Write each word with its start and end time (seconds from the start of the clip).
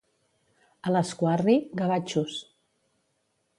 A 0.87 0.93
Lasquarri, 0.95 1.55
gavatxos. 1.83 2.41